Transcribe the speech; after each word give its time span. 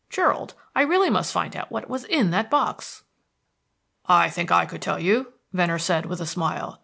Gerald, 0.09 0.55
I 0.75 0.81
really 0.81 1.11
must 1.11 1.31
find 1.31 1.55
out 1.55 1.69
what 1.71 1.87
was 1.87 2.05
in 2.05 2.31
that 2.31 2.49
box!" 2.49 3.03
"I 4.07 4.31
think 4.31 4.51
I 4.51 4.65
could 4.65 4.81
tell 4.81 4.99
you," 4.99 5.33
Venner 5.53 5.77
said, 5.77 6.07
with 6.07 6.19
a 6.19 6.25
smile. 6.25 6.79